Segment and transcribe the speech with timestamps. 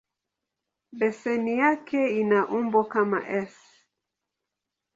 [0.99, 3.19] Beseni yake ina umbo kama
[3.49, 3.55] "S".